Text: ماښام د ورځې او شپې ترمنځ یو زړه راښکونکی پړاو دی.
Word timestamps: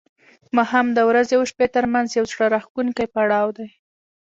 ماښام 0.57 0.87
د 0.93 0.99
ورځې 1.09 1.33
او 1.37 1.43
شپې 1.51 1.65
ترمنځ 1.75 2.07
یو 2.17 2.25
زړه 2.31 2.45
راښکونکی 2.53 3.05
پړاو 3.13 3.47
دی. 3.57 3.69